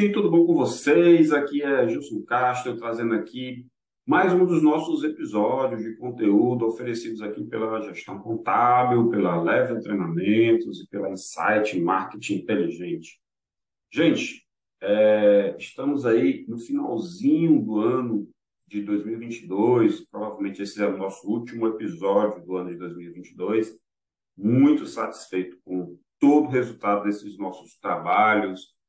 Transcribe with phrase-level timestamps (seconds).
[0.00, 1.30] Gente, tudo bom com vocês?
[1.30, 3.66] Aqui é Gilson Castro trazendo aqui
[4.06, 10.80] mais um dos nossos episódios de conteúdo oferecidos aqui pela Gestão Contábil, pela Level Treinamentos
[10.80, 13.20] e pela Insight Marketing Inteligente.
[13.92, 14.42] Gente,
[14.80, 18.26] é, estamos aí no finalzinho do ano
[18.66, 23.76] de 2022, provavelmente esse é o nosso último episódio do ano de 2022.
[24.34, 28.79] Muito satisfeito com todo o resultado desses nossos trabalhos,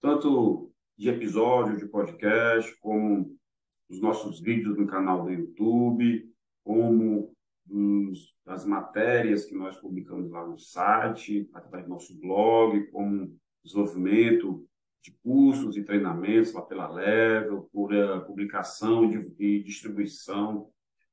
[0.00, 3.36] tanto de episódio de podcast, como
[3.88, 6.28] os nossos vídeos no canal do YouTube,
[6.64, 13.36] como dos, das matérias que nós publicamos lá no site, através do nosso blog, como
[13.64, 14.66] desenvolvimento
[15.02, 19.04] de cursos e treinamentos lá pela Level, por uh, publicação
[19.38, 20.68] e distribuição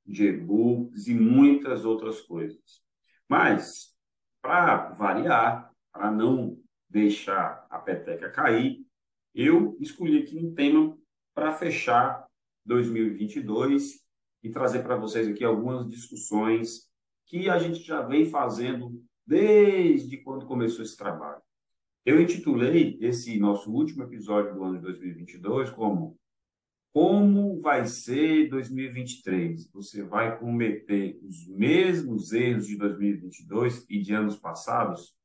[0.05, 2.82] de e-books e muitas outras coisas.
[3.27, 3.96] Mas,
[4.41, 6.57] para variar, para não
[6.90, 8.82] deixar a peteca cair,
[9.34, 10.98] eu escolhi aqui um tema
[11.34, 12.27] para fechar
[12.65, 14.01] 2022
[14.43, 16.89] e trazer para vocês aqui algumas discussões
[17.26, 21.41] que a gente já vem fazendo desde quando começou esse trabalho.
[22.05, 26.20] Eu intitulei esse nosso último episódio do ano de 2022 como
[26.91, 29.71] Como vai ser 2023?
[29.71, 35.15] Você vai cometer os mesmos erros de 2022 e de anos passados?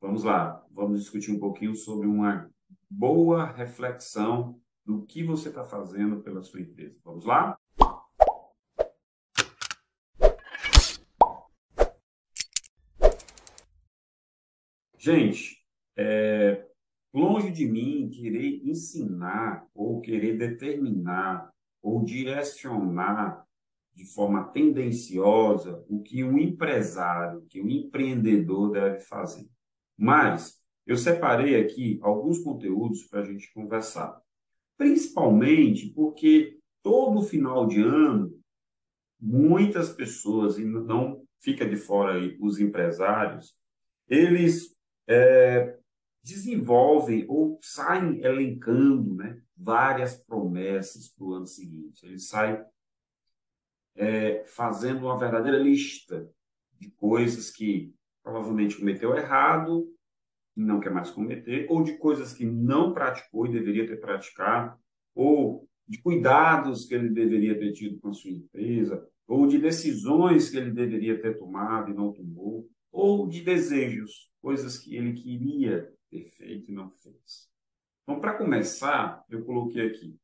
[0.00, 2.50] Vamos lá, vamos discutir um pouquinho sobre uma
[2.94, 6.98] boa reflexão do que você está fazendo pela sua empresa.
[7.04, 7.58] Vamos lá?
[14.98, 15.64] Gente,
[15.96, 16.64] é,
[17.12, 21.50] longe de mim querer ensinar ou querer determinar
[21.82, 23.44] ou direcionar
[23.94, 29.48] de forma tendenciosa o que um empresário, que um empreendedor deve fazer.
[29.98, 34.20] Mas eu separei aqui alguns conteúdos para a gente conversar.
[34.76, 38.36] Principalmente porque todo final de ano,
[39.20, 43.56] muitas pessoas, e não fica de fora aí os empresários,
[44.08, 44.74] eles
[45.06, 45.78] é,
[46.22, 52.04] desenvolvem ou saem elencando né, várias promessas para o ano seguinte.
[52.04, 52.62] Eles saem
[53.94, 56.28] é, fazendo uma verdadeira lista
[56.78, 59.91] de coisas que provavelmente cometeu errado
[60.60, 64.78] não quer mais cometer, ou de coisas que não praticou e deveria ter praticado,
[65.14, 70.50] ou de cuidados que ele deveria ter tido com a sua empresa, ou de decisões
[70.50, 75.90] que ele deveria ter tomado e não tomou, ou de desejos, coisas que ele queria
[76.10, 77.48] ter feito e não fez.
[78.02, 80.16] Então, para começar, eu coloquei aqui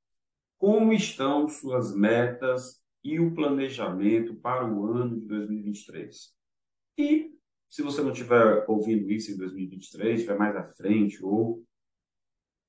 [0.58, 6.34] como estão suas metas e o planejamento para o ano de 2023.
[6.98, 7.37] E
[7.68, 11.62] se você não estiver ouvindo isso em 2023, estiver mais à frente, ou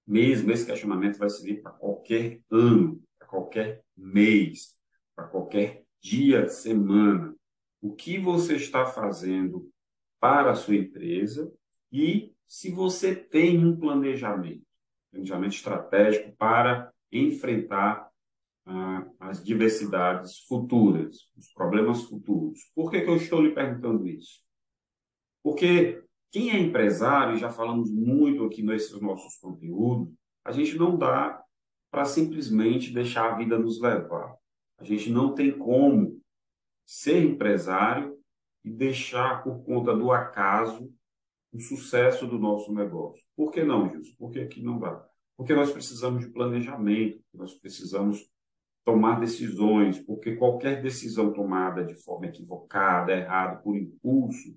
[0.06, 4.76] mesmo esse questionamento vai servir para qualquer ano, para qualquer mês,
[5.16, 7.36] para qualquer dia, semana.
[7.82, 9.70] O que você está fazendo
[10.20, 11.52] para a sua empresa
[11.92, 14.66] e se você tem um planejamento,
[15.12, 18.10] planejamento estratégico para enfrentar
[18.66, 22.60] ah, as diversidades futuras, os problemas futuros.
[22.76, 24.49] Por que, que eu estou lhe perguntando isso?
[25.44, 30.14] Porque quem é empresário, e já falamos muito aqui nesses nossos conteúdos,
[30.46, 31.44] a gente não dá
[31.92, 34.36] para simplesmente deixar a vida nos levar.
[34.78, 36.22] A gente não tem como
[36.86, 38.18] ser empresário
[38.64, 40.92] e deixar por conta do acaso
[41.52, 43.24] o sucesso do nosso negócio.
[43.36, 44.16] Por que não, Gilson?
[44.18, 45.04] Por que aqui não dá?
[45.36, 48.30] Porque nós precisamos de planejamento, nós precisamos
[48.86, 54.56] tomar decisões, porque qualquer decisão tomada de forma equivocada, errada, por impulso,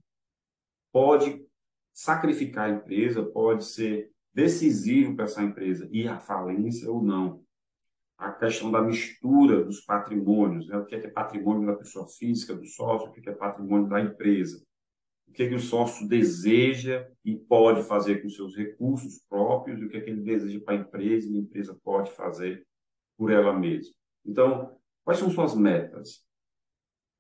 [0.93, 1.45] pode
[1.93, 7.43] sacrificar a empresa, pode ser decisivo para essa empresa ir à falência ou não.
[8.17, 10.77] A questão da mistura dos patrimônios, né?
[10.77, 13.35] o que é, que é patrimônio da pessoa física, do sócio, o que é, é
[13.35, 14.65] patrimônio da empresa.
[15.27, 19.87] O que, é que o sócio deseja e pode fazer com seus recursos próprios, e
[19.87, 22.67] o que, é que ele deseja para a empresa e a empresa pode fazer
[23.17, 23.95] por ela mesma.
[24.27, 26.23] Então, quais são suas metas?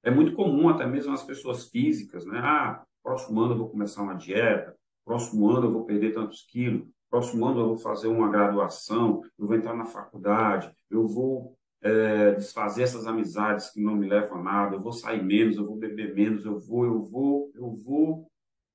[0.02, 2.38] É muito comum, até mesmo as pessoas físicas, né?
[2.38, 6.86] Ah, Próximo ano eu vou começar uma dieta, próximo ano eu vou perder tantos quilos,
[7.10, 12.32] próximo ano eu vou fazer uma graduação, eu vou entrar na faculdade, eu vou é,
[12.32, 15.76] desfazer essas amizades que não me levam a nada, eu vou sair menos, eu vou
[15.76, 18.30] beber menos, eu vou, eu vou, eu vou,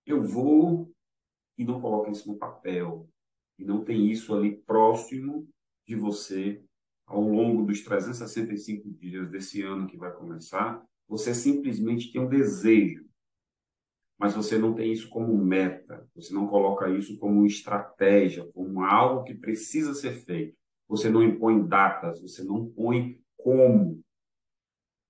[0.05, 0.91] eu vou,
[1.57, 3.09] e não coloca isso no papel.
[3.57, 5.47] E não tem isso ali próximo
[5.87, 6.61] de você
[7.07, 10.83] ao longo dos 365 dias desse ano que vai começar.
[11.07, 13.06] Você simplesmente tem um desejo
[14.17, 19.23] mas você não tem isso como meta, você não coloca isso como estratégia, como algo
[19.23, 20.57] que precisa ser feito.
[20.87, 24.01] Você não impõe datas, você não põe como.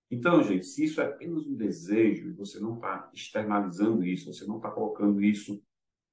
[0.09, 4.45] Então, gente, se isso é apenas um desejo e você não está externalizando isso, você
[4.45, 5.61] não está colocando isso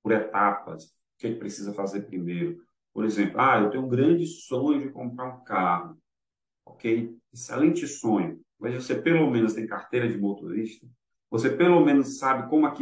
[0.02, 2.62] por etapas, o que ele precisa fazer primeiro?
[2.92, 5.98] Por exemplo, ah, eu tenho um grande sonho de comprar um carro.
[6.64, 7.16] Ok?
[7.32, 8.40] Excelente sonho.
[8.58, 10.86] Mas você pelo menos tem carteira de motorista?
[11.34, 12.72] Você pelo menos sabe como,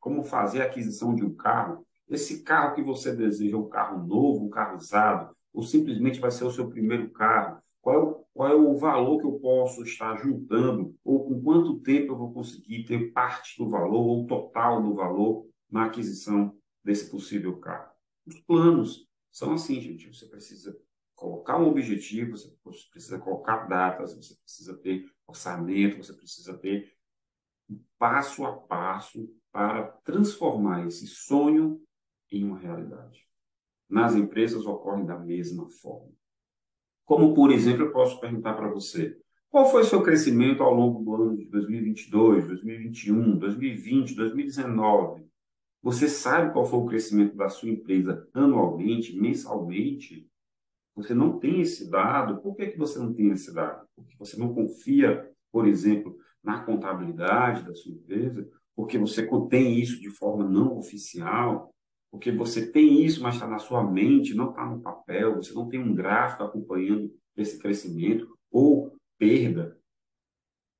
[0.00, 1.86] como fazer a aquisição de um carro?
[2.08, 6.44] Esse carro que você deseja um carro novo, um carro usado, ou simplesmente vai ser
[6.44, 7.60] o seu primeiro carro?
[7.82, 10.96] Qual é o, qual é o valor que eu posso estar juntando?
[11.04, 15.46] Ou com quanto tempo eu vou conseguir ter parte do valor ou total do valor
[15.70, 17.92] na aquisição desse possível carro?
[18.26, 20.08] Os planos são assim, gente.
[20.08, 20.74] Você precisa
[21.14, 22.48] colocar um objetivo, você
[22.90, 26.90] precisa colocar datas, você precisa ter orçamento, você precisa ter
[27.98, 31.80] passo a passo para transformar esse sonho
[32.30, 33.26] em uma realidade.
[33.88, 36.10] Nas empresas ocorre da mesma forma.
[37.04, 39.18] Como, por exemplo, eu posso perguntar para você,
[39.50, 45.26] qual foi o seu crescimento ao longo do ano de 2022, 2021, 2020, 2019?
[45.82, 50.26] Você sabe qual foi o crescimento da sua empresa anualmente, mensalmente?
[50.94, 52.40] Você não tem esse dado.
[52.40, 53.86] Por que, que você não tem esse dado?
[53.94, 60.00] Porque você não confia, por exemplo, na contabilidade da sua empresa, porque você tem isso
[60.00, 61.72] de forma não oficial,
[62.10, 65.68] porque você tem isso, mas está na sua mente, não está no papel, você não
[65.68, 69.78] tem um gráfico acompanhando esse crescimento, ou perda,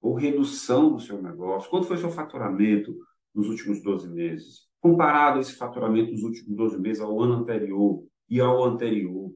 [0.00, 1.70] ou redução do seu negócio.
[1.70, 2.94] Quanto foi o seu faturamento
[3.34, 4.66] nos últimos 12 meses?
[4.80, 9.32] Comparado esse faturamento dos últimos 12 meses ao ano anterior e ao anterior,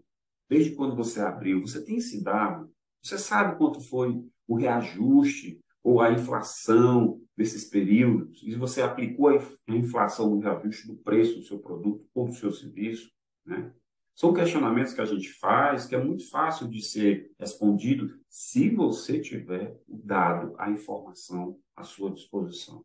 [0.49, 2.71] desde quando você abriu, você tem esse dado?
[3.03, 8.43] Você sabe quanto foi o reajuste ou a inflação desses períodos?
[8.43, 12.51] E você aplicou a inflação no reajuste do preço do seu produto ou do seu
[12.51, 13.09] serviço?
[13.45, 13.73] Né?
[14.13, 19.21] São questionamentos que a gente faz que é muito fácil de ser respondido se você
[19.21, 22.85] tiver o dado, a informação à sua disposição.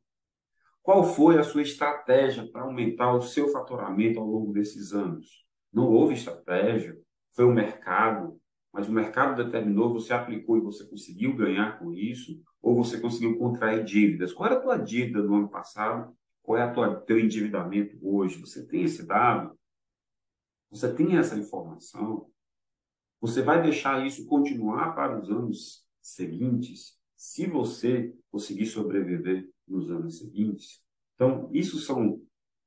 [0.84, 5.44] Qual foi a sua estratégia para aumentar o seu faturamento ao longo desses anos?
[5.74, 6.96] Não houve estratégia,
[7.34, 8.40] foi o mercado,
[8.72, 13.38] mas o mercado determinou, você aplicou e você conseguiu ganhar com isso, ou você conseguiu
[13.38, 14.34] contrair dívidas.
[14.34, 16.16] Qual era a tua dívida do ano passado?
[16.44, 18.40] Qual é o teu endividamento hoje?
[18.40, 19.58] Você tem esse dado?
[20.70, 22.30] Você tem essa informação?
[23.20, 30.18] Você vai deixar isso continuar para os anos seguintes, se você conseguir sobreviver nos anos
[30.18, 30.82] seguintes.
[31.16, 32.20] Então, isso são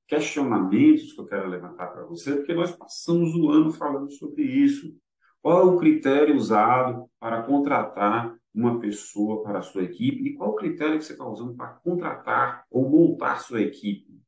[0.07, 4.97] questionamentos que eu quero levantar para você, porque nós passamos o ano falando sobre isso.
[5.43, 10.29] Qual é o critério usado para contratar uma pessoa para a sua equipe?
[10.29, 14.21] E qual o critério que você está usando para contratar ou montar sua equipe?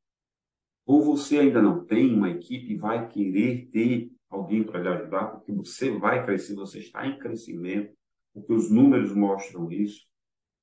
[0.84, 5.26] Ou você ainda não tem uma equipe e vai querer ter alguém para lhe ajudar,
[5.26, 7.94] porque você vai crescer, você está em crescimento,
[8.34, 10.06] porque os números mostram isso,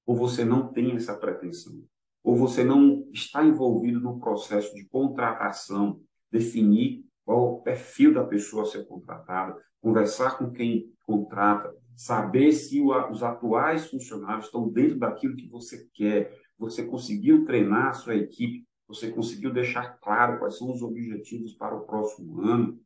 [0.06, 1.82] ou você não tem essa pretensão?
[2.24, 6.00] Ou você não está envolvido no processo de contratação,
[6.32, 12.82] definir qual o perfil da pessoa a ser contratada, conversar com quem contrata, saber se
[12.82, 18.66] os atuais funcionários estão dentro daquilo que você quer, você conseguiu treinar a sua equipe,
[18.88, 22.80] você conseguiu deixar claro quais são os objetivos para o próximo ano,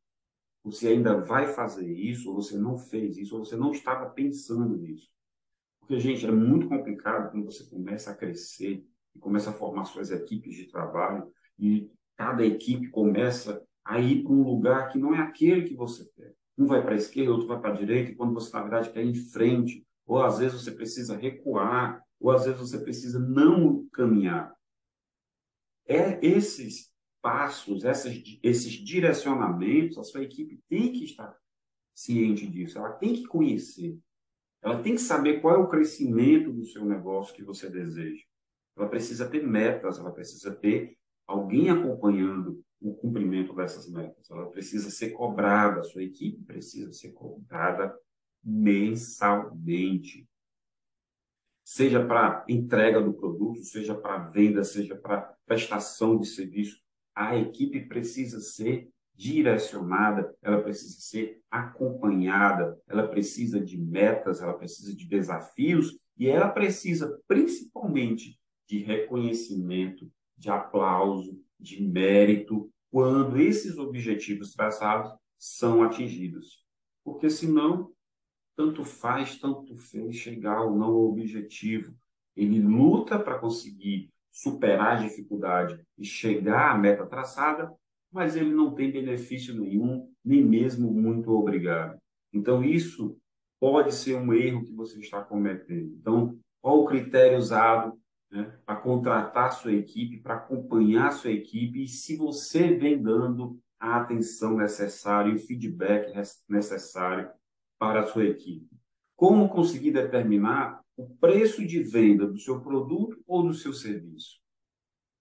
[0.64, 4.78] você ainda vai fazer isso, ou você não fez isso, ou você não estava pensando
[4.78, 5.10] nisso.
[5.80, 8.86] Porque, gente, é muito complicado quando você começa a crescer
[9.16, 14.34] e começa a formar suas equipes de trabalho e cada equipe começa a ir para
[14.34, 16.36] um lugar que não é aquele que você quer.
[16.58, 18.90] Um vai para a esquerda, outro vai para a direita, e quando você, na verdade,
[18.90, 23.20] quer ir em frente, ou às vezes você precisa recuar, ou às vezes você precisa
[23.20, 24.56] não caminhar.
[25.86, 31.38] É esses passos, esses, esses direcionamentos, a sua equipe tem que estar
[31.94, 33.98] ciente disso, ela tem que conhecer,
[34.62, 38.24] ela tem que saber qual é o crescimento do seu negócio que você deseja.
[38.76, 44.29] Ela precisa ter metas, ela precisa ter alguém acompanhando o cumprimento dessas metas.
[44.29, 47.96] Ela precisa ser cobrada, a sua equipe precisa ser cobrada
[48.43, 50.27] mensalmente.
[51.63, 56.81] Seja para entrega do produto, seja para venda, seja para prestação de serviço,
[57.13, 64.96] a equipe precisa ser direcionada, ela precisa ser acompanhada, ela precisa de metas, ela precisa
[64.96, 74.54] de desafios e ela precisa principalmente de reconhecimento, de aplauso, de mérito, quando esses objetivos
[74.54, 76.64] traçados são atingidos.
[77.04, 77.92] Porque senão,
[78.56, 81.96] tanto faz, tanto fez chegar ou não ao objetivo.
[82.36, 87.74] Ele luta para conseguir superar a dificuldade e chegar à meta traçada,
[88.12, 91.98] mas ele não tem benefício nenhum, nem mesmo muito obrigado.
[92.32, 93.18] Então, isso
[93.60, 95.96] pode ser um erro que você está cometendo.
[96.00, 101.88] Então, qual o critério usado né, para contratar sua equipe, para acompanhar sua equipe e
[101.88, 106.13] se você vem dando a atenção necessária e o feedback
[106.50, 107.29] necessário
[107.77, 108.67] para a sua equipe.
[109.15, 114.39] Como conseguir determinar o preço de venda do seu produto ou do seu serviço?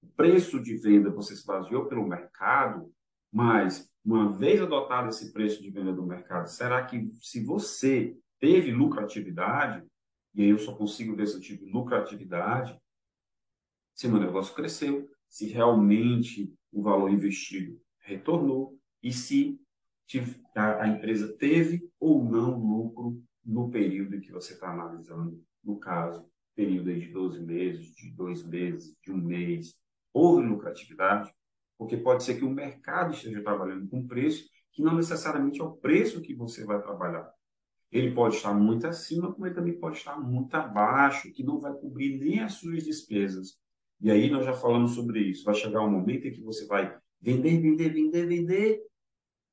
[0.02, 2.90] O preço de venda você se baseou pelo mercado,
[3.32, 8.70] mas uma vez adotado esse preço de venda do mercado, será que se você teve
[8.70, 9.84] lucratividade,
[10.34, 12.78] e aí eu só consigo ver se eu tive lucratividade,
[13.96, 19.58] se meu negócio cresceu, se realmente o valor investido retornou e se
[20.54, 26.24] a empresa teve ou não lucro no período que você está analisando, no caso,
[26.54, 29.74] período de 12 meses, de dois meses, de um mês,
[30.12, 31.32] houve lucratividade,
[31.78, 35.72] porque pode ser que o mercado esteja trabalhando com preço que não necessariamente é o
[35.72, 37.30] preço que você vai trabalhar.
[37.90, 41.72] Ele pode estar muito acima, como ele também pode estar muito abaixo, que não vai
[41.72, 43.58] cobrir nem as suas despesas.
[44.00, 45.44] E aí nós já falamos sobre isso.
[45.44, 48.86] Vai chegar um momento em que você vai vender, vender, vender, vender,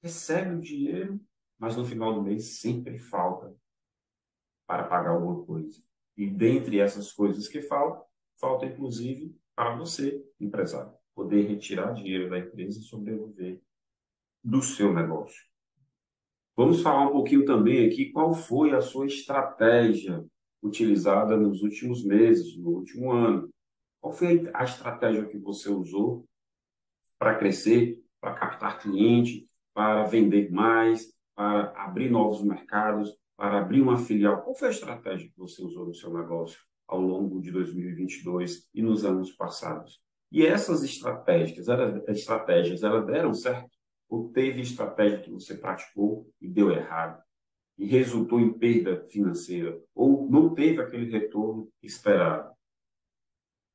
[0.02, 1.20] recebe o dinheiro,
[1.58, 3.56] mas no final do mês sempre falta
[4.68, 5.82] para pagar alguma coisa.
[6.18, 8.04] E dentre essas coisas que faltam,
[8.40, 13.62] falta inclusive para você, empresário, poder retirar dinheiro da empresa e sobreviver
[14.44, 15.42] do seu negócio.
[16.56, 20.24] Vamos falar um pouquinho também aqui qual foi a sua estratégia
[20.62, 23.50] utilizada nos últimos meses, no último ano.
[24.04, 26.28] Qual foi a estratégia que você usou
[27.18, 33.98] para crescer, para captar cliente, para vender mais, para abrir novos mercados, para abrir uma
[33.98, 34.42] filial?
[34.42, 38.82] Qual foi a estratégia que você usou no seu negócio ao longo de 2022 e
[38.82, 40.02] nos anos passados?
[40.30, 43.72] E essas estratégias, elas, estratégias, elas deram certo?
[44.10, 47.24] Ou teve estratégia que você praticou e deu errado?
[47.78, 49.80] E resultou em perda financeira?
[49.96, 52.53] Ou não teve aquele retorno esperado?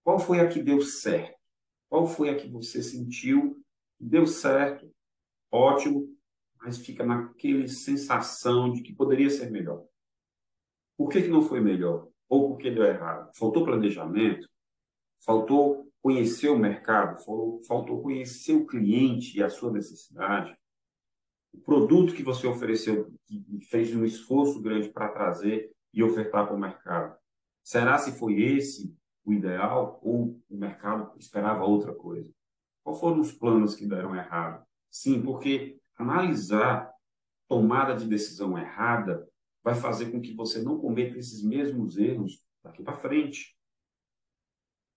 [0.09, 1.38] Qual foi a que deu certo?
[1.87, 3.62] Qual foi a que você sentiu?
[4.00, 4.91] Deu certo,
[5.53, 6.17] ótimo,
[6.57, 9.85] mas fica naquela sensação de que poderia ser melhor.
[10.97, 12.09] Por que, que não foi melhor?
[12.27, 13.31] Ou por que deu errado?
[13.37, 14.49] Faltou planejamento?
[15.23, 17.23] Faltou conhecer o mercado?
[17.67, 20.57] Faltou conhecer o cliente e a sua necessidade?
[21.53, 26.57] O produto que você ofereceu, que fez um esforço grande para trazer e ofertar para
[26.57, 27.15] o mercado.
[27.62, 28.97] Será se foi esse
[29.28, 32.32] o ideal ou o mercado esperava outra coisa?
[32.82, 34.64] Qual foram os planos que deram errado?
[34.90, 36.90] Sim, porque analisar
[37.47, 39.28] tomada de decisão errada
[39.62, 43.54] vai fazer com que você não cometa esses mesmos erros daqui para frente.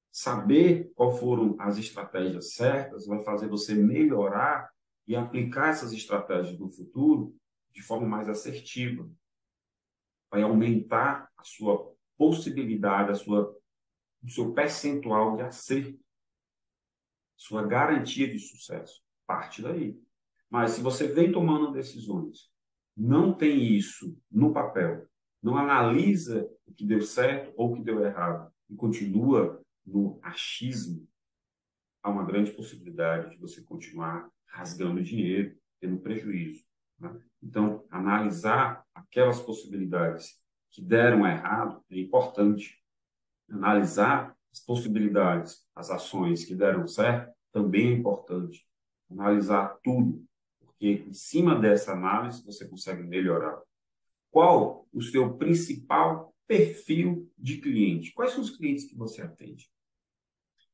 [0.09, 4.69] Saber qual foram as estratégias certas vai fazer você melhorar
[5.05, 7.35] e aplicar essas estratégias no futuro
[7.73, 9.09] de forma mais assertiva.
[10.29, 13.53] Vai aumentar a sua possibilidade, a sua
[14.23, 15.99] o seu percentual de acerto,
[17.35, 19.01] sua garantia de sucesso.
[19.25, 19.99] Parte daí.
[20.49, 22.51] Mas se você vem tomando decisões,
[22.95, 25.07] não tem isso no papel,
[25.41, 31.07] não analisa o que deu certo ou o que deu errado e continua no achismo,
[32.03, 36.63] há uma grande possibilidade de você continuar rasgando dinheiro, tendo prejuízo.
[36.99, 37.19] Né?
[37.41, 42.80] Então, analisar aquelas possibilidades que deram errado é importante
[43.51, 48.65] analisar as possibilidades, as ações que deram certo, também é importante.
[49.09, 50.23] Analisar tudo,
[50.59, 53.61] porque em cima dessa análise você consegue melhorar.
[54.29, 58.13] Qual o seu principal perfil de cliente?
[58.13, 59.69] Quais são os clientes que você atende?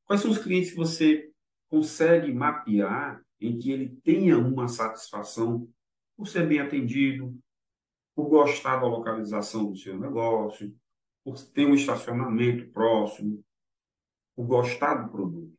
[0.04, 1.30] Quais são os clientes que você
[1.68, 5.68] consegue mapear em que ele tenha uma satisfação
[6.16, 7.38] por ser bem atendido,
[8.14, 10.74] por gostar da localização do seu negócio,
[11.28, 13.44] por ter um estacionamento próximo,
[14.34, 15.54] por gostar do produto,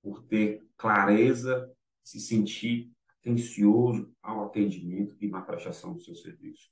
[0.00, 1.68] por ter clareza,
[2.04, 6.70] se sentir atencioso ao atendimento e na prestação do seu serviço.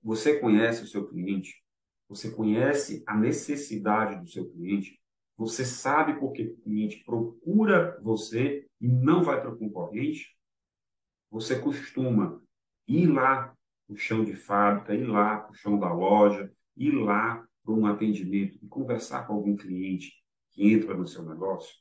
[0.00, 1.64] Você conhece o seu cliente,
[2.08, 5.00] você conhece a necessidade do seu cliente,
[5.36, 10.38] você sabe por que o cliente procura você e não vai para o concorrente,
[11.28, 12.40] você costuma
[12.86, 13.52] ir lá
[13.90, 17.86] o chão de fábrica, ir lá para o chão da loja, ir lá para um
[17.86, 20.12] atendimento e conversar com algum cliente
[20.50, 21.74] que entra no seu negócio?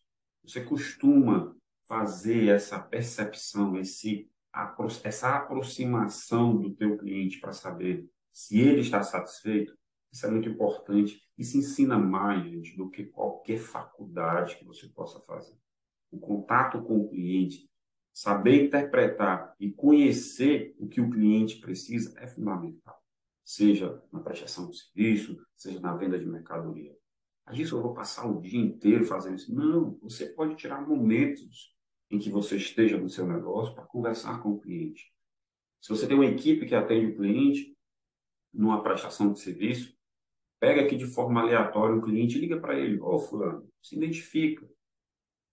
[0.43, 1.55] Você costuma
[1.87, 4.29] fazer essa percepção, esse,
[5.03, 9.77] essa aproximação do teu cliente para saber se ele está satisfeito?
[10.11, 11.21] Isso é muito importante.
[11.37, 15.55] Isso ensina mais, gente, do que qualquer faculdade que você possa fazer.
[16.11, 17.68] O contato com o cliente,
[18.19, 23.01] saber interpretar e conhecer o que o cliente precisa é fundamental.
[23.45, 26.93] Seja na prestação de serviço, seja na venda de mercadoria.
[27.45, 29.55] A gente eu vou passar o dia inteiro fazendo isso.
[29.55, 31.73] Não, você pode tirar momentos
[32.11, 35.13] em que você esteja no seu negócio para conversar com o cliente.
[35.79, 37.73] Se você tem uma equipe que atende o cliente
[38.53, 39.97] numa prestação de serviço,
[40.59, 42.99] pega aqui de forma aleatória um cliente e liga para ele.
[42.99, 44.69] Ô, oh, fulano, se identifica.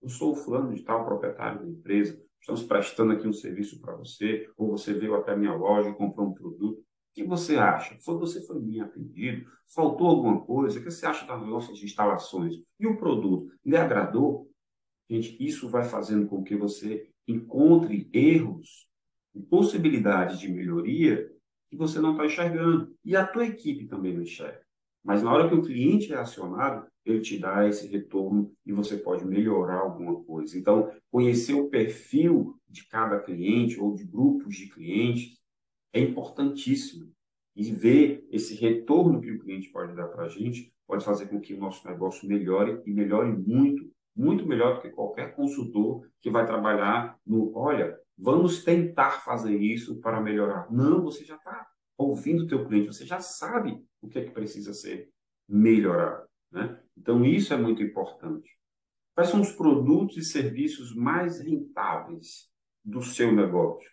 [0.03, 2.26] Eu sou o fulano de tal, proprietário da empresa.
[2.47, 5.95] Estamos prestando aqui um serviço para você, ou você veio até a minha loja e
[5.95, 6.79] comprou um produto.
[6.79, 7.99] O que você acha?
[7.99, 9.51] Foi você foi bem atendido?
[9.67, 10.79] Faltou alguma coisa?
[10.79, 12.55] O que você acha das nossas instalações?
[12.79, 13.53] E o produto?
[13.65, 14.49] Lhe agradou?
[15.11, 18.87] Gente, isso vai fazendo com que você encontre erros
[19.35, 21.29] e possibilidades de melhoria
[21.69, 22.95] que você não está enxergando.
[23.05, 24.65] E a tua equipe também não enxerga.
[25.07, 28.97] Mas na hora que o cliente é acionado, ele te dá esse retorno e você
[28.97, 30.59] pode melhorar alguma coisa.
[30.59, 35.39] Então, conhecer o perfil de cada cliente ou de grupos de clientes
[35.93, 37.09] é importantíssimo.
[37.55, 41.41] E ver esse retorno que o cliente pode dar para a gente pode fazer com
[41.41, 46.31] que o nosso negócio melhore e melhore muito, muito melhor do que qualquer consultor que
[46.31, 50.67] vai trabalhar no, olha, vamos tentar fazer isso para melhorar.
[50.71, 54.31] Não, você já está ouvindo o teu cliente, você já sabe o que é que
[54.31, 55.11] precisa ser
[55.49, 56.27] melhorado.
[56.51, 56.81] Né?
[56.97, 58.57] Então, isso é muito importante.
[59.15, 62.51] Quais são os produtos e serviços mais rentáveis
[62.85, 63.91] do seu negócio?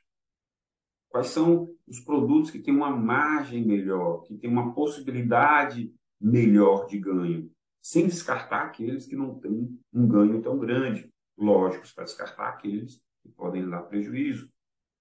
[1.10, 7.00] Quais são os produtos que têm uma margem melhor, que têm uma possibilidade melhor de
[7.00, 7.52] ganho?
[7.82, 11.10] Sem descartar aqueles que não têm um ganho tão grande.
[11.38, 14.50] Lógico, para descartar aqueles que podem dar prejuízo.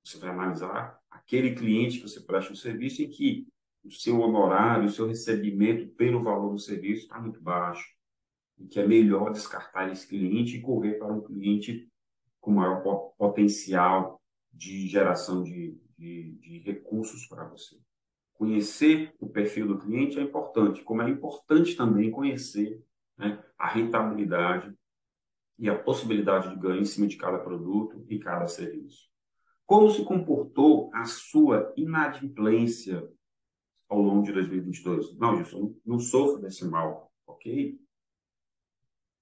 [0.05, 3.47] Você vai analisar aquele cliente que você presta um serviço em que
[3.85, 7.87] o seu honorário, o seu recebimento pelo valor do serviço está muito baixo.
[8.59, 11.89] E que é melhor descartar esse cliente e correr para um cliente
[12.41, 12.81] com maior
[13.17, 14.21] potencial
[14.53, 17.77] de geração de, de, de recursos para você.
[18.35, 22.83] Conhecer o perfil do cliente é importante, como é importante também conhecer
[23.17, 24.73] né, a rentabilidade
[25.59, 29.12] e a possibilidade de ganho em cima de cada produto e cada serviço.
[29.73, 33.11] Como se comportou a sua inadimplência
[33.89, 35.17] ao longo de 2022.
[35.17, 37.81] Não, Gilson, não sofro desse mal, ok?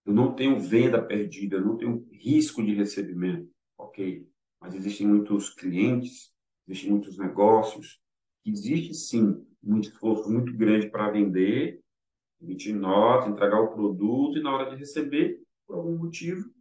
[0.04, 4.28] Eu não tenho venda perdida, eu não tenho risco de recebimento, ok?
[4.60, 6.34] Mas existem muitos clientes,
[6.66, 8.02] existem muitos negócios,
[8.44, 11.80] existe sim um esforço muito grande para vender,
[12.42, 16.52] emitir nota, entregar o produto e na hora de receber, por algum motivo,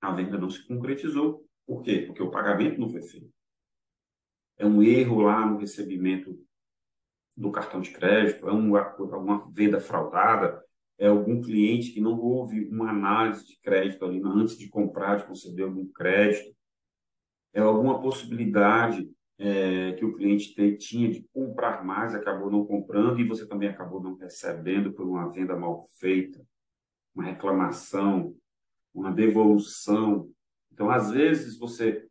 [0.00, 1.43] a venda não se concretizou.
[1.66, 2.04] Por quê?
[2.06, 3.34] Porque o pagamento não foi feito
[4.56, 6.38] é um erro lá no recebimento
[7.36, 10.62] do cartão de crédito, é uma, alguma venda fraudada,
[10.96, 15.26] é algum cliente que não houve uma análise de crédito ali antes de comprar, de
[15.26, 16.54] conceder algum crédito,
[17.52, 23.18] é alguma possibilidade é, que o cliente te, tinha de comprar mais, acabou não comprando
[23.18, 26.40] e você também acabou não recebendo por uma venda mal feita,
[27.12, 28.36] uma reclamação,
[28.94, 30.30] uma devolução.
[30.74, 32.04] Então, às vezes, você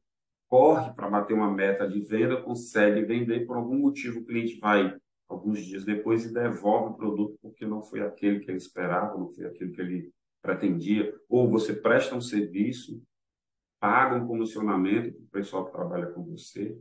[0.47, 4.97] corre para bater uma meta de venda, consegue vender, por algum motivo o cliente vai
[5.27, 9.33] alguns dias depois e devolve o produto porque não foi aquele que ele esperava, não
[9.33, 11.13] foi aquele que ele pretendia.
[11.27, 13.01] Ou você presta um serviço,
[13.81, 16.77] paga um comissionamento para o pessoal que trabalha com você,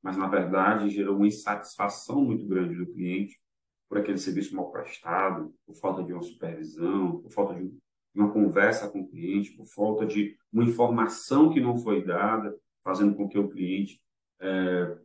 [0.00, 3.40] mas na verdade gerou uma insatisfação muito grande do cliente
[3.88, 7.72] por aquele serviço mal prestado, por falta de uma supervisão, por falta de
[8.14, 13.14] uma conversa com o cliente, por falta de uma informação que não foi dada fazendo
[13.14, 14.00] com que o cliente
[14.40, 14.96] é,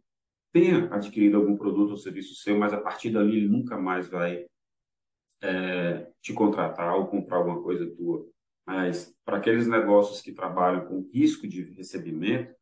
[0.51, 4.45] tenha adquirido algum produto ou serviço seu, mas a partir dali ele nunca mais vai
[5.41, 8.27] é, te contratar ou comprar alguma coisa tua.
[8.65, 12.53] Mas para aqueles negócios que trabalham com risco de recebimento,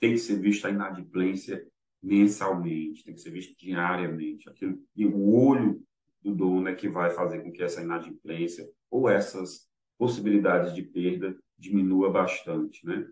[0.00, 1.66] tem que ser vista a inadimplência
[2.02, 4.48] mensalmente, tem que ser visto diariamente.
[4.48, 5.82] Aquilo, e o olho
[6.22, 9.69] do dono é que vai fazer com que essa inadimplência ou essas
[10.00, 12.86] possibilidades de perda diminua bastante.
[12.86, 13.06] Né?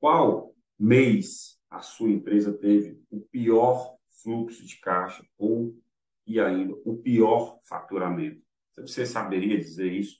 [0.00, 5.78] Qual mês a sua empresa teve o pior fluxo de caixa ou
[6.26, 8.40] e ainda o pior faturamento.
[8.78, 10.18] Você saberia dizer isso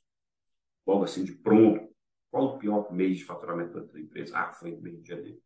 [0.86, 1.88] logo assim de pronto?
[2.30, 4.36] Qual o pior mês de faturamento da tua empresa?
[4.36, 5.40] Ah, foi o mês de janeiro.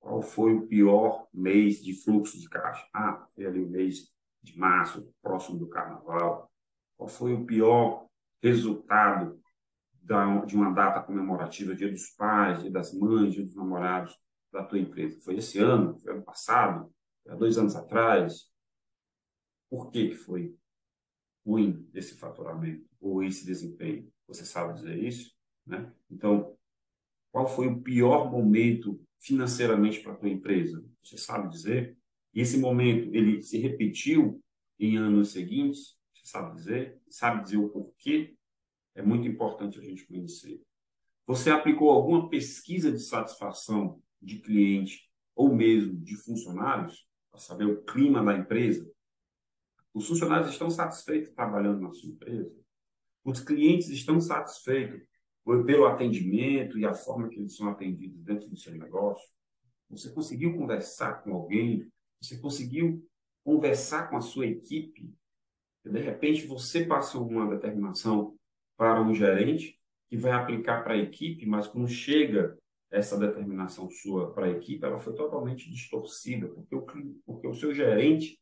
[0.00, 2.84] Qual foi o pior mês de fluxo de caixa?
[2.92, 6.50] Ah, foi ali o mês de março, próximo do carnaval.
[6.96, 8.06] Qual foi o pior
[8.42, 9.40] resultado
[10.46, 14.14] de uma data comemorativa, Dia dos Pais, Dia das Mães, Dia dos Namorados?
[14.54, 15.20] da tua empresa?
[15.20, 15.98] Foi esse ano?
[15.98, 16.94] Foi ano passado?
[17.22, 18.48] Foi há dois anos atrás?
[19.68, 20.56] Por que que foi
[21.44, 24.08] ruim esse faturamento ou esse desempenho?
[24.28, 25.34] Você sabe dizer isso?
[25.66, 25.92] Né?
[26.08, 26.56] Então,
[27.32, 30.84] qual foi o pior momento financeiramente para a tua empresa?
[31.02, 31.98] Você sabe dizer?
[32.32, 34.40] E esse momento, ele se repetiu
[34.78, 35.98] em anos seguintes?
[36.14, 37.00] Você sabe dizer?
[37.10, 38.36] Sabe dizer o porquê?
[38.94, 40.62] É muito importante a gente conhecer.
[41.26, 47.82] Você aplicou alguma pesquisa de satisfação de cliente ou mesmo de funcionários para saber o
[47.82, 48.88] clima da empresa?
[49.92, 52.54] Os funcionários estão satisfeitos trabalhando na sua empresa?
[53.24, 55.02] Os clientes estão satisfeitos
[55.66, 59.28] pelo atendimento e a forma que eles são atendidos dentro do seu negócio?
[59.90, 61.90] Você conseguiu conversar com alguém?
[62.20, 63.06] Você conseguiu
[63.42, 65.12] conversar com a sua equipe?
[65.84, 68.36] De repente, você passou uma determinação
[68.76, 72.58] para um gerente que vai aplicar para a equipe, mas quando chega
[72.90, 76.82] essa determinação sua para a equipe, ela foi totalmente distorcida, porque o,
[77.24, 78.38] porque o seu gerente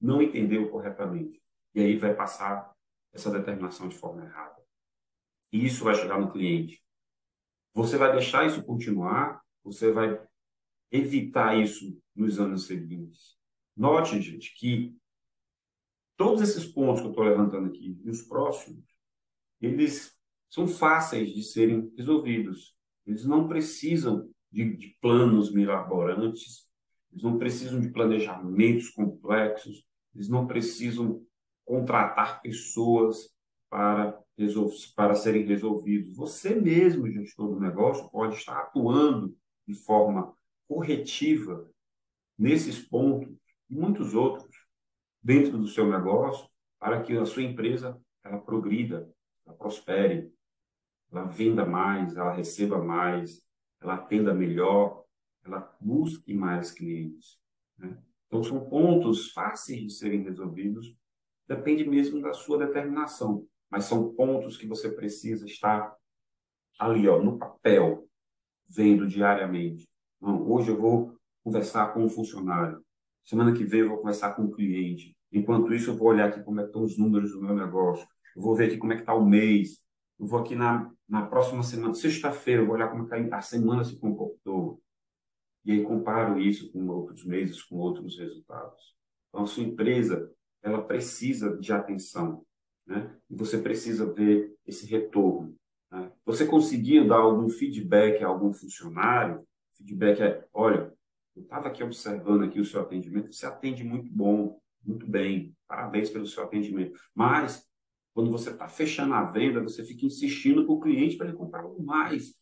[0.00, 1.40] não entendeu corretamente.
[1.74, 2.72] E aí vai passar
[3.12, 4.60] essa determinação de forma errada.
[5.52, 6.82] E isso vai chegar no cliente.
[7.72, 9.40] Você vai deixar isso continuar?
[9.62, 10.20] Você vai
[10.90, 13.36] evitar isso nos anos seguintes?
[13.76, 14.96] Note, gente, que
[16.16, 18.84] todos esses pontos que eu estou levantando aqui e os próximos,
[19.64, 20.14] eles
[20.50, 22.74] são fáceis de serem resolvidos.
[23.06, 26.68] Eles não precisam de, de planos mirabolantes,
[27.10, 31.24] eles não precisam de planejamentos complexos, eles não precisam
[31.64, 33.32] contratar pessoas
[33.68, 34.22] para
[34.96, 36.16] para serem resolvidos.
[36.16, 40.34] Você mesmo, gestor do negócio, pode estar atuando de forma
[40.66, 41.70] corretiva
[42.36, 43.32] nesses pontos
[43.70, 44.56] e muitos outros
[45.22, 46.48] dentro do seu negócio
[46.80, 49.08] para que a sua empresa ela progrida,
[49.46, 50.32] ela prospere,
[51.12, 53.42] ela venda mais, ela receba mais,
[53.80, 55.04] ela atenda melhor,
[55.44, 57.38] ela busque mais clientes.
[57.78, 57.96] Né?
[58.26, 60.96] Então, são pontos fáceis de serem resolvidos,
[61.46, 65.92] depende mesmo da sua determinação mas são pontos que você precisa estar
[66.78, 68.08] ali, ó, no papel,
[68.68, 69.88] vendo diariamente.
[70.20, 72.80] Não, hoje eu vou conversar com um funcionário,
[73.24, 75.16] semana que vem eu vou conversar com um cliente.
[75.32, 78.06] Enquanto isso, eu vou olhar aqui como é estão os números do meu negócio,
[78.42, 79.80] vou ver aqui como é que está o mês,
[80.18, 83.84] eu vou aqui na, na próxima semana, sexta-feira, vou olhar como é que a semana
[83.84, 84.80] se comportou.
[85.64, 88.94] E aí comparo isso com outros meses, com outros resultados.
[89.28, 90.30] Então, a sua empresa,
[90.62, 92.44] ela precisa de atenção
[92.86, 93.16] né?
[93.30, 95.56] E você precisa ver esse retorno.
[95.90, 96.12] Né?
[96.24, 99.46] Você conseguia dar algum feedback a algum funcionário?
[99.76, 100.92] Feedback é, olha,
[101.34, 106.10] eu estava aqui observando aqui o seu atendimento, você atende muito bom, muito bem, parabéns
[106.10, 106.98] pelo seu atendimento.
[107.14, 107.66] Mas
[108.14, 111.66] quando você está fechando a venda, você fica insistindo com o cliente para ele comprar
[111.66, 112.34] um mais.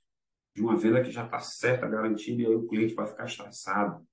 [0.54, 4.06] De uma venda que já está certa, garantida, e aí o cliente vai ficar estressado.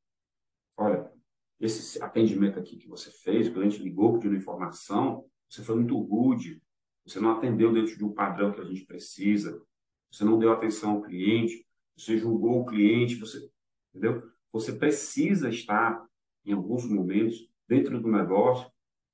[0.78, 1.12] Olha,
[1.60, 6.64] esse atendimento aqui que você fez, o cliente ligou pedindo informação, você foi muito rude,
[7.06, 9.62] você não atendeu dentro de um padrão que a gente precisa,
[10.10, 11.68] você não deu atenção ao cliente,
[11.98, 13.50] você julgou o cliente, você,
[13.94, 14.32] entendeu?
[14.54, 16.08] Você precisa estar,
[16.46, 18.72] em alguns momentos, dentro do negócio,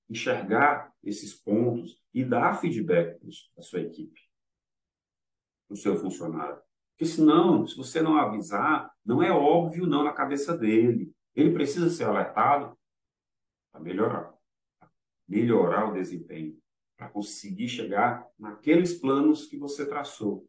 [0.08, 4.20] enxergar esses pontos e dar feedback para a sua equipe,
[5.68, 6.60] para o seu funcionário.
[6.92, 11.14] Porque senão, se você não avisar, não é óbvio não na cabeça dele.
[11.36, 12.78] Ele precisa ser alertado
[13.72, 14.36] para melhorar
[15.28, 16.58] melhorar o desempenho,
[16.96, 20.48] para conseguir chegar naqueles planos que você traçou.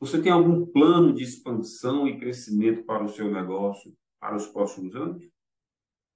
[0.00, 4.94] Você tem algum plano de expansão e crescimento para o seu negócio para os próximos
[4.96, 5.28] anos?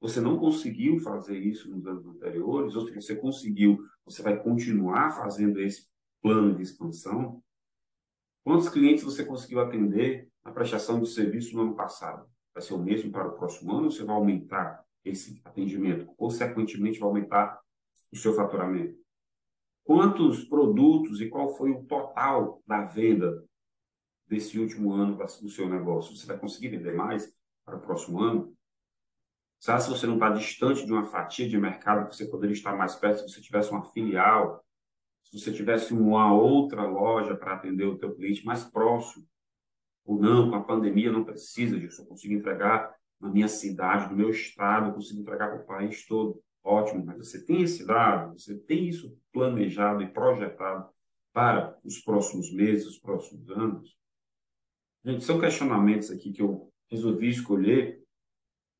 [0.02, 5.12] Você não conseguiu fazer isso nos anos anteriores, ou se você conseguiu, você vai continuar
[5.12, 5.86] fazendo esse
[6.20, 7.40] plano de expansão?
[8.42, 12.28] Quantos clientes você conseguiu atender na prestação de serviço no ano passado?
[12.52, 16.06] Vai ser o mesmo para o próximo ano você vai aumentar esse atendimento?
[16.16, 17.60] Consequentemente, vai aumentar
[18.10, 18.98] o seu faturamento?
[19.84, 23.44] Quantos produtos e qual foi o total da venda
[24.26, 26.16] desse último ano do seu negócio?
[26.16, 27.32] Você vai conseguir vender mais
[27.64, 28.52] para o próximo ano?
[29.62, 32.76] Sabe se você não está distante de uma fatia de mercado que você poderia estar
[32.76, 34.60] mais perto se você tivesse uma filial,
[35.22, 39.24] se você tivesse uma outra loja para atender o teu cliente mais próximo?
[40.04, 44.16] Ou não, com a pandemia não precisa disso, eu consigo entregar na minha cidade, no
[44.16, 46.42] meu estado, eu consigo entregar para o país todo.
[46.64, 50.90] Ótimo, mas você tem esse dado, você tem isso planejado e projetado
[51.32, 53.96] para os próximos meses, os próximos anos?
[55.04, 58.01] Gente, são questionamentos aqui que eu resolvi escolher,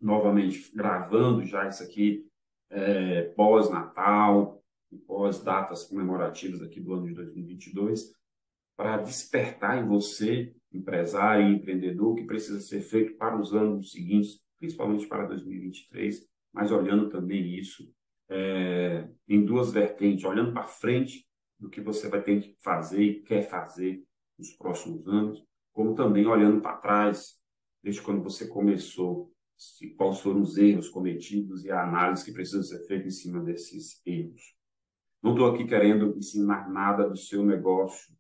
[0.03, 2.27] novamente, gravando já isso aqui
[2.71, 4.63] é, pós-Natal
[4.99, 8.15] pós-datas comemorativas aqui do ano de 2022,
[8.77, 13.93] para despertar em você, empresário e empreendedor, o que precisa ser feito para os anos
[13.93, 17.93] seguintes, principalmente para 2023, mas olhando também isso
[18.29, 21.27] é, em duas vertentes, olhando para frente
[21.59, 24.03] do que você vai ter que fazer e quer fazer
[24.39, 27.39] nos próximos anos, como também olhando para trás,
[27.83, 29.32] desde quando você começou,
[29.97, 34.01] quais foram os erros cometidos e a análise que precisa ser feita em cima desses
[34.05, 34.55] erros.
[35.23, 38.13] Não estou aqui querendo ensinar nada do seu negócio,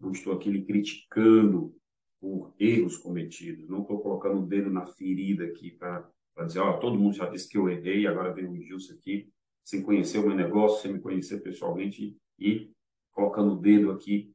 [0.00, 1.74] não estou aqui lhe criticando
[2.20, 6.08] por erros cometidos, não estou colocando o dedo na ferida aqui para
[6.44, 9.28] dizer, ó, todo mundo já disse que eu errei, agora vem o Gilson aqui,
[9.64, 12.70] sem conhecer o meu negócio, sem me conhecer pessoalmente e
[13.12, 14.32] colocando o dedo aqui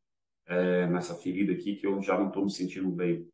[0.48, 3.31] é, nessa ferida aqui que eu já não estou me sentindo bem.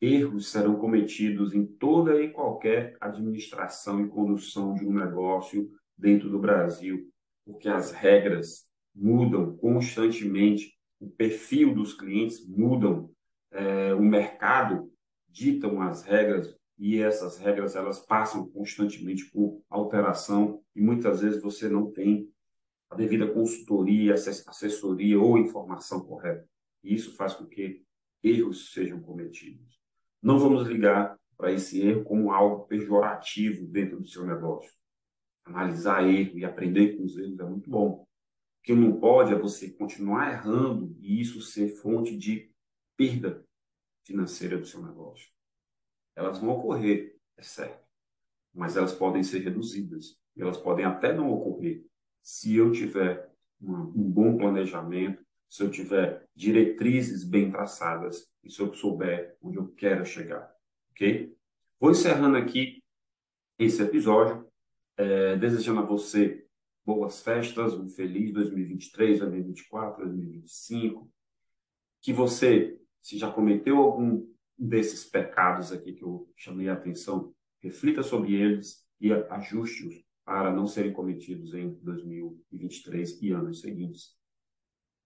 [0.00, 6.38] Erros serão cometidos em toda e qualquer administração e condução de um negócio dentro do
[6.38, 7.10] Brasil,
[7.44, 13.10] porque as regras mudam constantemente, o perfil dos clientes mudam,
[13.50, 14.90] é, o mercado
[15.28, 21.68] ditam as regras e essas regras elas passam constantemente por alteração e muitas vezes você
[21.68, 22.26] não tem
[22.88, 26.48] a devida consultoria, assessoria ou informação correta.
[26.82, 27.82] E isso faz com que
[28.22, 29.79] erros sejam cometidos.
[30.22, 34.72] Não vamos ligar para esse erro como algo pejorativo dentro do seu negócio.
[35.44, 38.02] Analisar erro e aprender com os erros é muito bom.
[38.02, 38.06] O
[38.62, 42.52] que não pode é você continuar errando e isso ser fonte de
[42.96, 43.42] perda
[44.04, 45.30] financeira do seu negócio.
[46.14, 47.82] Elas vão ocorrer, é certo,
[48.52, 50.18] mas elas podem ser reduzidas.
[50.36, 51.84] Elas podem até não ocorrer,
[52.22, 53.30] se eu tiver
[53.62, 59.66] um bom planejamento, se eu tiver diretrizes bem traçadas e se eu souber onde eu
[59.72, 60.48] quero chegar,
[60.92, 61.36] ok?
[61.80, 62.82] Vou encerrando aqui
[63.58, 64.46] esse episódio,
[64.96, 66.46] é, desejando a você
[66.86, 71.10] boas festas, um feliz 2023, 2024, 2025,
[72.00, 78.04] que você, se já cometeu algum desses pecados aqui que eu chamei a atenção, reflita
[78.04, 84.19] sobre eles e ajuste-os para não serem cometidos em 2023 e anos seguintes.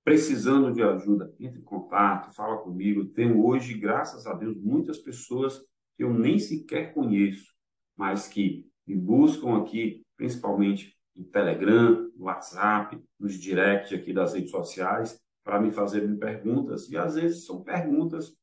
[0.05, 3.07] Precisando de ajuda, entre em contato, fala comigo.
[3.07, 5.59] tenho hoje, graças a Deus, muitas pessoas
[5.97, 7.51] que eu nem sequer conheço,
[7.97, 14.51] mas que me buscam aqui, principalmente no Telegram, no WhatsApp, nos direct aqui das redes
[14.51, 16.91] sociais, para me fazerem perguntas.
[16.91, 18.37] E às vezes são perguntas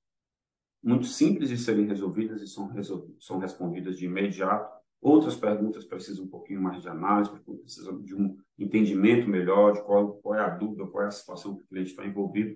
[0.81, 2.71] muito simples de serem resolvidas e são,
[3.19, 8.37] são respondidas de imediato Outras perguntas precisam um pouquinho mais de análise, precisam de um
[8.57, 11.89] entendimento melhor de qual, qual é a dúvida, qual é a situação que o cliente
[11.89, 12.55] está envolvido,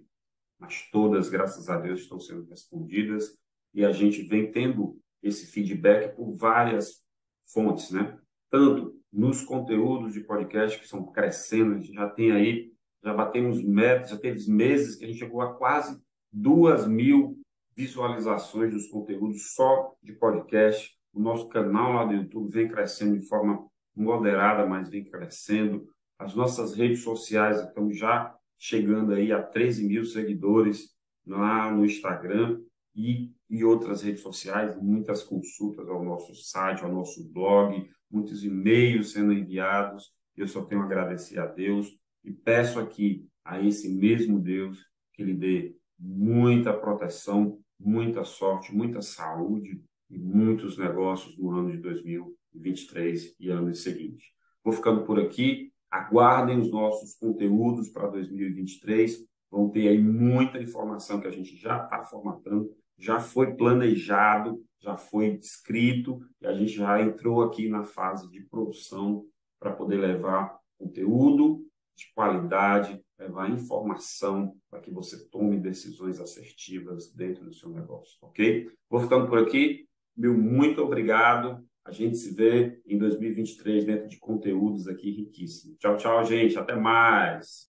[0.59, 3.35] mas todas, graças a Deus, estão sendo respondidas.
[3.73, 7.03] E a gente vem tendo esse feedback por várias
[7.51, 8.17] fontes, né?
[8.51, 12.71] Tanto nos conteúdos de podcast que estão crescendo, a gente já tem aí,
[13.03, 15.99] já batemos metas, já teve meses que a gente chegou a quase
[16.31, 17.39] duas mil
[17.75, 23.25] visualizações dos conteúdos só de podcast o nosso canal lá do YouTube vem crescendo de
[23.25, 25.87] forma moderada, mas vem crescendo.
[26.19, 30.93] As nossas redes sociais estão já chegando aí a 13 mil seguidores
[31.25, 32.61] lá no Instagram
[32.93, 39.13] e, e outras redes sociais, muitas consultas ao nosso site, ao nosso blog, muitos e-mails
[39.13, 40.11] sendo enviados.
[40.35, 45.23] Eu só tenho a agradecer a Deus e peço aqui a esse mesmo Deus que
[45.23, 53.35] lhe dê muita proteção, muita sorte, muita saúde, e muitos negócios no ano de 2023
[53.39, 54.27] e anos seguintes.
[54.63, 55.71] Vou ficando por aqui.
[55.89, 59.25] Aguardem os nossos conteúdos para 2023.
[59.49, 64.97] Vão ter aí muita informação que a gente já está formatando, já foi planejado, já
[64.97, 69.25] foi escrito e a gente já entrou aqui na fase de produção
[69.59, 71.65] para poder levar conteúdo
[71.95, 78.69] de qualidade, levar informação para que você tome decisões assertivas dentro do seu negócio, ok?
[78.89, 79.87] Vou ficando por aqui.
[80.15, 81.63] Meu muito obrigado.
[81.85, 85.77] A gente se vê em 2023 dentro de conteúdos aqui riquíssimos.
[85.77, 86.57] Tchau, tchau, gente.
[86.57, 87.69] Até mais.